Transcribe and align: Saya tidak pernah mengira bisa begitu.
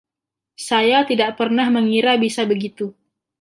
Saya 0.67 0.99
tidak 1.09 1.29
pernah 1.39 1.67
mengira 1.75 2.13
bisa 2.23 2.41
begitu. 2.51 2.85